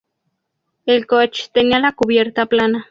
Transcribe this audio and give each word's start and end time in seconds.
El 0.87 1.05
koch 1.05 1.49
tenía 1.53 1.77
la 1.77 1.91
cubierta 1.91 2.47
plana. 2.47 2.79